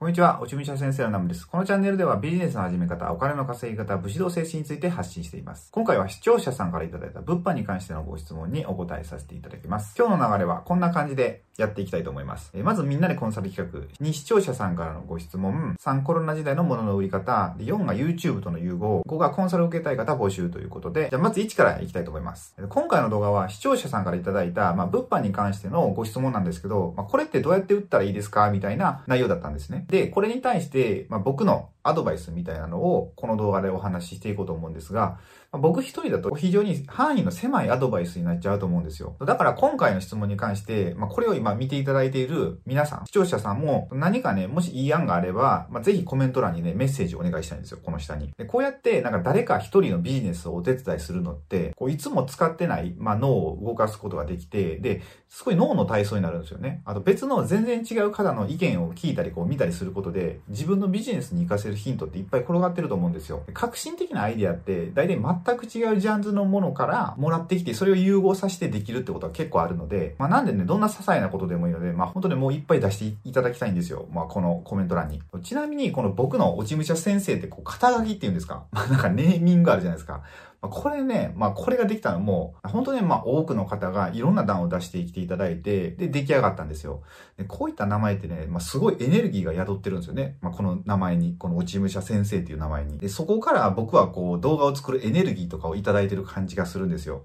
[0.00, 1.46] こんにちは、おちみしゃ先生のナムです。
[1.46, 5.68] このチャンネルではビジネスの始め方、お金の稼ぎ方、武士道精神について発信しています。
[5.72, 9.94] 今回は視聴者さんからいただいた物販に関してのご質問にお答えさせていただきます。
[9.98, 12.50] 今日の流れはこんな感じでやっていきたいと思います。
[12.54, 22.54] えまずみんなでコンサル企画、2視聴者さんからのご質問、3コロナ時代のものの売り方、で4が YouTube との融合、5がコンサルを受けたい方募集ということで、じゃあまず1からいきたいと思います。
[22.70, 28.50] 今回の動画は視聴者さんからいただいた、まあ、物販に関してのご質問なんですけど、まあ、これってどうやって売ったらいいですか？
[28.50, 29.84] みたいな内容だったんですね。
[29.90, 35.18] で、これに対して、まあ、僕のアドバイスみたいなのをこの動画でお話ししていこうと思うんですが、
[35.52, 39.16] ま僕一人だと非常に範囲の狭いアドバイスになっちゃうと思うんですよ。
[39.20, 48.32] だから今回の質問に関して、まあ、これを今見ていただいている皆さん、視聴者さんも何かね、もしいい案があれば、まあ、ぜひコメント欄にね、メッセージをお願いしたいんですよ、この下に。
[48.36, 56.82] でこうやってなんか誰か一人のビジネスをお手伝いするのって、こういつも使ってない、まあ、脳を動かすことができて、で、すごい脳の体操になるんですよね。
[56.84, 63.42] あと別の全然違う方の意見を聞いたりこう見たりすることで、自分のビジネスに活かせるヒントっていっぱい転がってると思うんですよ。
[63.52, 74.06] 革新的なアイディアって、大体全全く違うジャンルのものからもらってきて、それを融合させてできるってことは結構あるので、まあなんでね、どんな些細なことでもいいので、まあ本当にもういっぱい出していただきたいんですよ。
[74.12, 75.22] まあこのコメント欄に。
[75.42, 78.64] ちなみに、この僕の落ち武者先生ってこう肩書きっていうんですか？
[78.72, 80.22] ま あなんかネーミングあるじゃないですか。
[80.62, 87.02] まこれね、まあこれができたのも、本当にまあ多くの方がいろんな段を出して生きていただいて、で、出来上がったんですよ。
[87.38, 90.36] でこういった名前ってね、まあすごいエネルギーが宿ってるんですよね。
[90.40, 92.98] まあこの名前に、この落ち武者先生っていう名前に。
[92.98, 97.24] で、そこから僕はこう動画を作るエネルギーとかをいただいてる感じがするんですよ。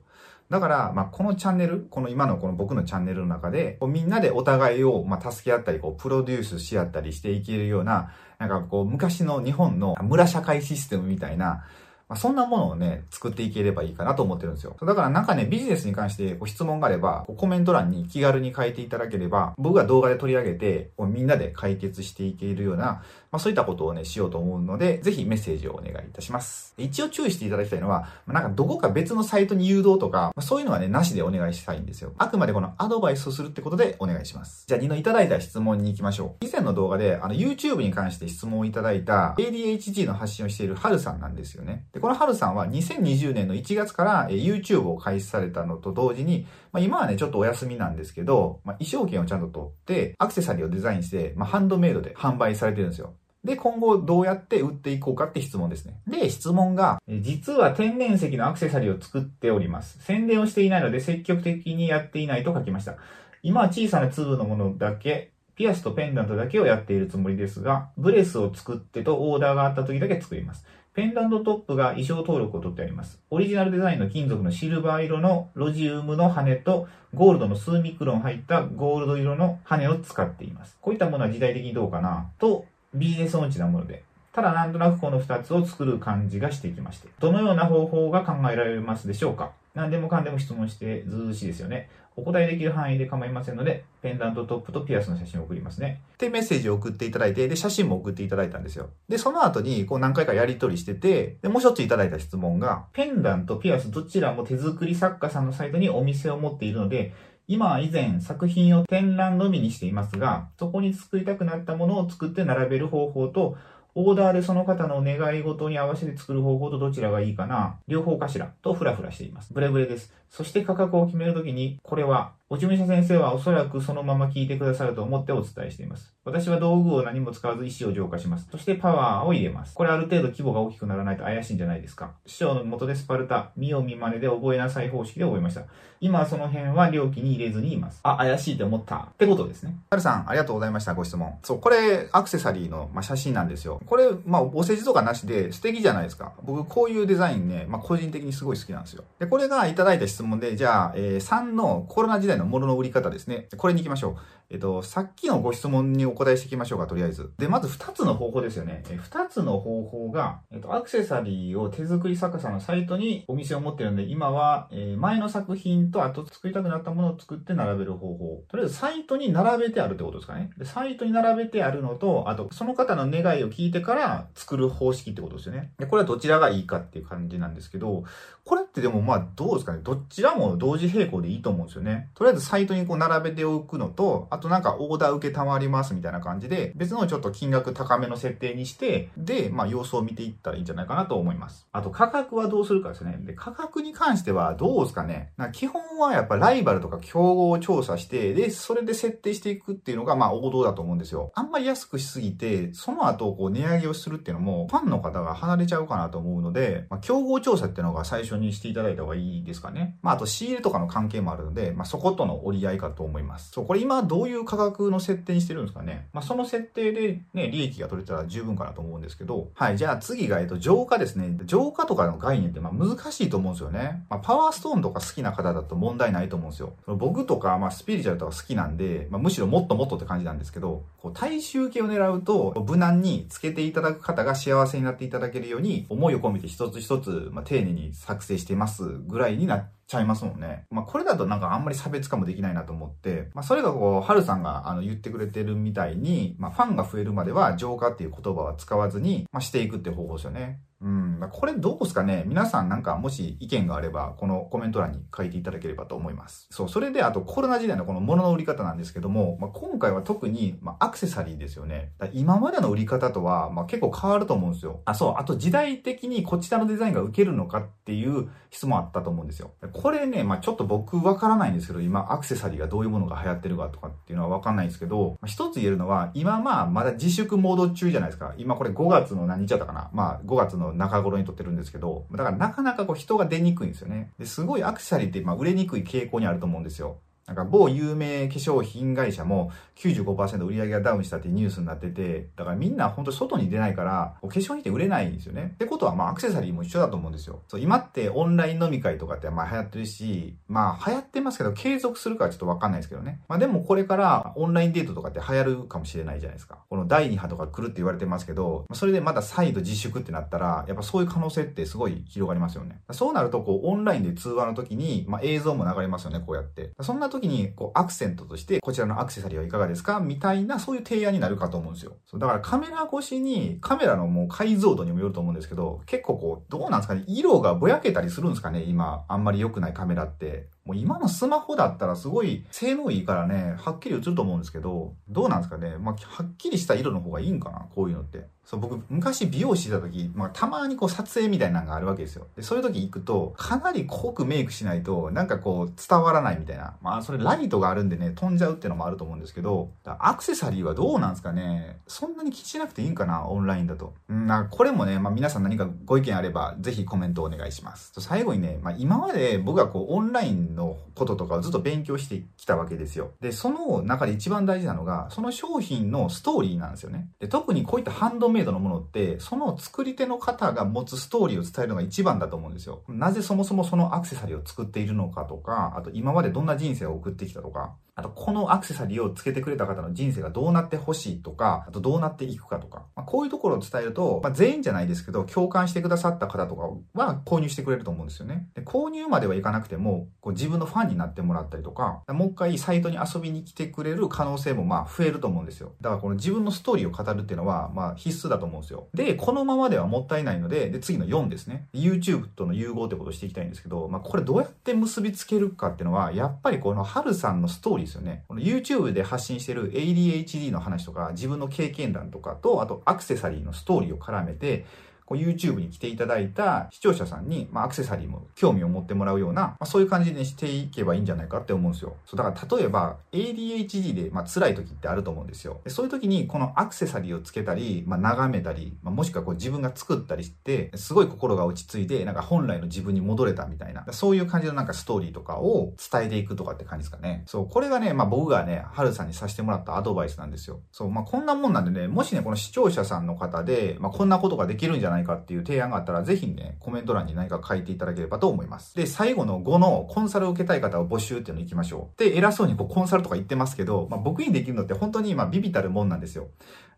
[0.50, 11.66] だから、まあ、このチャンネル、この今のこの僕のチャンネルの中で、こうみんなでお互いを、まあ、助け合ったり、こう、プロデュースし合ったりしていけるような、なんかこう、昔の日本の村社会システムみたいな、
[12.08, 14.76] まあ、そんなものをね、作っていければいいかなと思ってるんですよ。
[14.80, 23.04] だからなんかね、ビジネスに関してご質問があれば、コメント欄に気軽に書いていただければ、僕が動画で取り上げて、みんなで解決していけるような、
[23.36, 26.74] まあ、そういったことをね、しようと思うので、ぜひメッセージをお願いいたします。
[26.78, 32.14] 一応注意していただきたいのは、まあなんかどこか別のサイトに誘導とか、まあ、そういうのはね、なしでお願いしたいんですよ。
[32.18, 34.64] あくまでこのアドバイスをするってことでお願いします。
[34.68, 36.46] じゃあ2のいただいた質問に行きましょう。
[36.46, 41.88] 以前の動画で、あの、YouTube に関して質問をいただいた ADHD の発信をしているハルさんなんですよね。
[41.92, 53.14] で、このハルさんは2020年の1月から YouTube を開始されたのと同時に、まあ、今はね、ちょっとお休みなんですけど、まあ、衣装券をちゃんと取って、アクセサリーをデザインして、まあ、ハンドメイドで販売されてるんですよ。
[53.46, 55.94] で、今後どうやって売っていこうかって質問ですね。
[56.08, 60.00] で、質問が、実は天然石のアクセサリーを作っております。
[60.02, 62.98] 宣伝をしていないので積極的にやっていないと書きました。
[63.44, 70.66] 今は小さな粒のものだけ、ピアスとペンダントだけをやっているつもりですが、ブレスを作ってとオーダーがあった時だけ作ります。
[70.96, 73.22] ペンダントトップが衣装登録を取ってあります。
[73.30, 80.78] オリジナルデザインの金属のシルバー色のロジウムの羽とゴールドの数ミクロン入ったゴールド色の羽を使っています。
[80.82, 84.04] こういったものは時代的にどうかなとビジネス音痴なもので。
[84.34, 87.08] ただなんとなくこの2つを作る感じがしてきまして。
[87.20, 91.90] どのような方法が考えられますでしょうか何でもかんでも質問してずうしいですよね。
[92.18, 96.02] お答えできる範囲で構いませんので、ペンダントトップとピアスの写真を送りますね。
[96.18, 98.90] で、メッセージを送っていただいて、で、写真も送っていただいたんですよ。
[99.10, 107.14] で、その後に、こう何回かやり取りしてて、で、もう一ついただいた質問が、ペンダント、ピアスどちらも手作り作家さんのサイトにお店を持っているので、
[107.48, 113.58] 今は以前作品を展覧のみにしていますが、そこに作りたくなったものを作って並べる方法と、
[113.94, 119.54] オーダーでその方の願い事に合わせて作る方法とどちらがいいかな両方かしらとフラフラしています。
[119.54, 120.14] ブレブレです。
[120.30, 126.14] そして価格を決めるときに、これは落ち武者先生はおそらくそのまま聞いてくださると思ってお伝えしています。
[126.26, 128.48] 私は道具を何も使わず意思を浄化します。
[128.52, 129.74] そしてパワーを入れます。
[129.74, 132.14] これある程度規模が大きくならないと怪しいんじゃないですか。
[132.28, 135.64] 師匠の元でスパルタ、見よう見真似で覚えなさい方式で覚えました。
[136.02, 138.00] 今はその辺は料金に入れずにいます。
[138.04, 139.78] あ、怪しいと思ったってことですね。
[139.90, 140.94] はるさん、ありがとうございました。
[140.94, 141.34] ご質問。
[141.42, 143.82] そう、これアクセサリーの、まあ、写真なんですよ。
[143.88, 146.34] これ、まあ、お世辞とかなしで素敵じゃないですか。
[146.44, 149.04] 僕、こういうデザインね、まあ、個人的にすごい好きなんですよ。
[149.20, 153.48] で、これがいただいた質問で、じゃあ、えー、3のコロナ時代のものの売り方ですね。
[153.58, 154.16] これに行きましょう。
[154.50, 157.34] えっと、さっきのご質問にお答えしていきましょうか、とりあえず。
[157.38, 158.84] で、まず2つの方法ですよね。
[158.90, 168.44] え2つの方法が、えっと、アクセサリーを手作り作家さんのサイトにお店を持ってるんで、今は、えー、前の作品と後作りたくなったものを作って並べる方法。
[168.48, 170.52] とりあえずサイトに並べてあるってことですかね。
[170.58, 175.72] で、サイトに並べてあるのと、あと、その方の願いを聞いてから作る方式ってことですよね。
[175.78, 178.04] で、これはどちらがいいかっていう感じなんですけど、
[178.44, 179.80] これってでもまあどうですかね。
[179.82, 182.10] どちらも同時並行でいいと思うんですよね。
[182.14, 191.66] とりあえずサイトにこう並べておくのと、あとなんかオーダー受けたまりますみたいな感じで、別のちょっと金額高めの設定にして、で、まあ様子を見ていったらいいんじゃないかなと思います。
[191.72, 193.18] あと価格はどうするかですね。
[193.22, 195.32] で、価格に関してはどうですかね。
[195.54, 201.32] 基本はやっぱライバルとか競合を調査して、で、それで設定していくっていうのがまあ王道だと思うんですよ。
[201.34, 209.98] あんまり安くしすぎて、その後こう値上げをするっていうのも、ファンの方が離れちゃうかなと思うので、まあ、競合調査っていうのが最初にしてしていただいた方がいいですかね。
[210.02, 213.52] まあ、あと仕入れとかの関係もあるので、まあ、そことの折り合いかと思います。
[213.52, 216.08] そう、これ今どういう価格の設定にしてるんですかね。
[216.14, 221.38] まあ、その設定でね、利益が取れたら十分かなと思うんですけど、はい、じゃあ次が、えっと、浄化ですね。
[221.46, 224.06] 浄化とかの概念ってまあ難しいと思うんですよね。
[224.10, 226.74] まあ、パワーストーンとか好きな方だと問題ないと思うんですよ。
[226.88, 240.66] 僕とか、まあ、スピリチュアルとか好きなんで、まあ、むしろもっともっとって感じなんですけど、こう大衆系を狙うと、無難につけていただく方が幸せになっていただけるように、思いを込めて一つ一つ、まあ、丁寧に作成してますぐらいになっちゃいますもんね。
[240.72, 250.60] まあ、これだとなんかあんまり差別化もできないなと思って、まあ、それがこう、はるさんがあの言ってくれてるみたいに、まあ、ファンが増えるまでは浄化っていう言葉は使わずに、まあ、していくっていう方法ですよね。
[250.82, 251.15] うん。
[251.32, 252.24] これどうですかね？
[252.28, 256.48] 皆さんなんかもし意見があれば、このコメント欄に書いていただければと思います。
[256.52, 256.70] そう。
[256.70, 261.92] それであとコロナ時代のこの物の売り方なんですけども、まあ、今回は特に、まあ、アクセサリーですよね。
[262.14, 264.82] 今までの売り方とは、まあ、結構変わると思うんですよ。
[264.86, 265.14] あ、そう。
[265.18, 269.52] あと時代的にこちらのデザインが受けるのかっていう質問あったと思うんですよ。
[269.74, 278.34] これね、まあ、ちょっと僕わからないんですけど、今アクセサリーがどういうものが流行ってるかとかっていうのはわかんないんですけど、まあ、一つ言えるのは、今まあまだ自粛モード中じゃないですか。
[278.38, 284.12] 今これ5月の何日だったかなまあ5月の中頃に撮ってるんですけど、だからなかなかこう人が出にくいんですよね。
[284.20, 286.98] ですごいアクセサリーってまあ売れにくい傾向にあると思うんですよ。
[287.28, 295.52] なんか某有名化粧品会社も95%売り上げがダウンしたってニュースになってて、だからみんな本当外に出ないから、化粧品って売れないんですよね。
[295.56, 297.42] ってことはまあアクセサリーも一緒だと思うんですよ。
[297.48, 303.22] そう、今ってオンライン飲み会とかってまあ流行ってるし、まあ流行ってますけど継続するかはちょっとわかんないですけどね。
[303.28, 306.60] まあでもこれからオンラインデートとかって流行るかもしれないじゃないですか。
[306.70, 312.82] この第2波とか来るって言われてますけど、それでまた再度自粛ってなったら、やっぱそういう可能性ってすごい広がりますよね。
[312.92, 316.70] そうなるとこうオンラインで通話の時に、まあ映像も流れますよね、こうやって。
[316.82, 321.98] そんな時にこうアクセントとして、こちらのアクセサリーはいかがですかみたいな、そういう提案になるかと思うんですよ。
[322.06, 327.04] そうだからカメラ越しに、カメラのもう解像度にもよると思うんですけど、結構こう、どうなんですかね？
[327.08, 328.64] 色がぼやけたりするんですかね？
[328.64, 330.50] 今、あんまり良くないカメラって。
[330.66, 338.26] もう今のスマホだったらすごい性能いいからね、はっきり映ると思うんですけど、どうなんですかねまあ、はっきりした色の方がいいんかなこういうのって。
[338.46, 342.28] そう、僕、昔美容師した時、まあ、たまにこう撮影みたいなのがあるわけですよ。
[342.36, 346.76] で、そういう時行くと、かなり濃くメイクしないと、なんかこう、伝わらないみたいな。
[346.82, 353.96] まあ、それライトがあるんでね、飛んじゃうっていうのもあると思うんですけど、アクセサリーはどうなんですかねそんなに気にしなくていいんかなオンラインだと。
[354.10, 357.94] うん、なこれもね、まあ、皆さん何かご意見あれば、ぜひコメントお願いします。
[358.00, 363.12] 最後にね、まあ、今まで僕はこう、オンラインのこととかをずっと勉強してきたわけですよ。
[363.22, 367.10] で、その中で一番大事なのが、その商品のストーリーなんですよね。
[367.20, 372.84] で、特にこういったハンドメイドのものって、その作り手の方が持つストーリーを伝えるのが一番だと思うんですよ。
[372.88, 388.50] なぜそもそもそのアクセサリーを作っているのかとか、あと今までどんな人生を送ってきたとか、あと、このアクセサリーをつけてくれた方の人生がどうなってほしいとか、あとどうなっていくかとか、まあ、こういうところを伝えると、まあ、全員じゃないですけど、共感してくださった方とかは購入してくれると思うんですよね。
[388.54, 395.74] で購入まではいかなくても、こう自分のファンになってもらったりとか、もう一回サイトに遊びに来てくれる可能性もまあ増えると思うんですよ。
[395.82, 398.88] だからこの自分のストーリーを語るっていうのは、まあ必須だと思うんですよ。
[398.94, 401.68] で、このままではもったいないので、で、次の4ですね。
[401.74, 408.24] YouTube との融合ってことをしていきたいんですけど、まあこれどうやって結びつけるかっていうのは、やっぱりこの春さんのストーリーですよね。
[408.28, 414.66] この YouTube で発信してる ADHD の話とか、自分の経験談とかと、あとアクセサリーのストーリーを絡めて、
[415.06, 421.96] こう YouTube に来ていただいた視聴者さんに、まあ、アクセサリーも興味を持ってもらうような、まあ、そういう感じにしていけばいいんじゃないかって思うんですよ。
[422.06, 425.62] そう、だから例えば ADHD で、まあ、辛い時ってあると思うんですよ。
[425.64, 437.24] でそういう時にこのアクセサリーをつけたり、まあ、眺めたり、まあ、もしくはこう自分が作ったりして、すごい心が落ち着いて、なんか本来の自分に戻れたみたいな、そういう感じのなんかストーリーとかを伝えていくとかって感じですかね。
[437.28, 440.62] そう、これがね、まあ僕がね、はるさんにさせてもらったアドバイスなんですよ。
[440.72, 448.76] そう、まあこんなもんなんでね、もしね、この視聴者さんの方で、まあこんなことができるんじゃないないかっていう提案があったら、ぜひね、コメント欄に何か書いていただければと思います。
[448.76, 452.00] で、最後の5のコンサルを受けたい方を募集っていうの行きましょう。
[452.00, 456.28] で、偉そうにこうコンサルとか言ってますけど、まあ、僕にできるのって本当に今ビビたるもんなんですよ。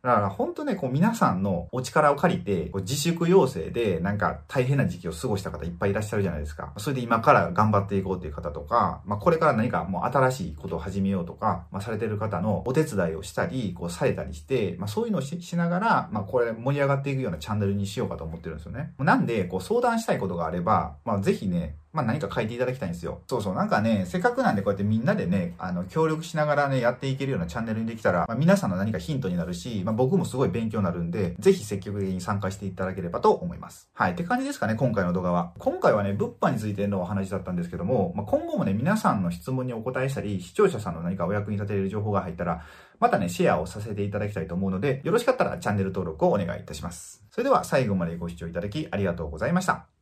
[0.03, 6.71] だから本当ね、こう皆さんのお力を借りて、こう自粛要請でなんか大変な時期を過ごした方いっぱいいらっしゃるじゃないですか。
[6.77, 18.93] それで今から頑張っていこうっていう方とか、まあこれから何かもう新しいことを始めようとか、まあされてる方のお手伝いをしたり、こうされたりして、まあそういうのをしながら、まあこれ盛り上がっていくようなチャンネルにしようかと思ってるんですよね。
[18.99, 23.21] なんで、こう相談したいことがあれば、まあぜひね、まあ何か書いていただきたいんですよ。
[23.27, 33.89] そうそう、なんかね、せっかくなんでこうやってみんなでね、あの、協力しながらね、やっていけるようなチャンネルにできたら、まあ、皆さんの何かヒントになるし、まあ僕もすごい勉強になるんで、ぜひ積極的に参加していただければと思います。
[33.93, 34.11] はい。
[34.11, 35.53] って感じですかね、今回の動画は。
[35.57, 42.61] 今回はね、物販についてのお話だったんですけども、まあ、今後もね、皆さんの質問にお答えしたり、視聴者さんの何かお役に立てれる情報が入ったら、
[42.99, 47.23] またね、シェアをさせていただきたいと思うので、よろしかったらチャンネル登録をお願いいたします。
[47.31, 49.96] それでは最後までご視聴いただきありがとうございました。